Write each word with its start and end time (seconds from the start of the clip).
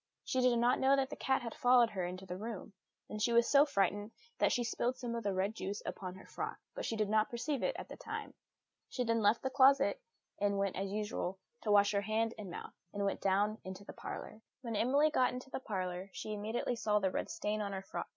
She 0.23 0.41
did 0.41 0.57
not 0.57 0.79
know 0.79 0.95
that 0.95 1.11
the 1.11 1.15
cat 1.15 1.43
had 1.43 1.53
followed 1.53 1.91
her 1.91 2.03
into 2.07 2.25
the 2.25 2.35
room; 2.39 2.73
and 3.07 3.21
she 3.21 3.31
was 3.33 3.47
so 3.47 3.67
frightened 3.67 4.09
that 4.39 4.51
she 4.51 4.63
spilled 4.63 4.97
some 4.97 5.13
of 5.13 5.21
the 5.23 5.31
red 5.31 5.53
juice 5.53 5.83
upon 5.85 6.15
her 6.15 6.25
frock, 6.25 6.57
but 6.73 6.85
she 6.85 6.95
did 6.95 7.07
not 7.07 7.29
perceive 7.29 7.61
it 7.61 7.75
at 7.77 7.87
the 7.87 7.97
time. 7.97 8.33
She 8.89 9.03
then 9.03 9.21
left 9.21 9.43
the 9.43 9.51
closet, 9.51 10.01
and 10.39 10.57
went, 10.57 10.75
as 10.75 10.91
usual, 10.91 11.37
to 11.61 11.71
wash 11.71 11.91
her 11.91 12.01
hands 12.01 12.33
and 12.39 12.49
mouth, 12.49 12.73
and 12.91 13.05
went 13.05 13.21
down 13.21 13.59
into 13.63 13.83
the 13.85 13.93
parlour. 13.93 14.41
When 14.61 14.75
Emily 14.75 15.11
got 15.11 15.33
into 15.33 15.51
the 15.51 15.59
parlour, 15.59 16.09
she 16.13 16.33
immediately 16.33 16.75
saw 16.77 16.97
the 16.97 17.11
red 17.11 17.29
stain 17.29 17.61
on 17.61 17.71
her 17.71 17.83
frock. 17.83 18.07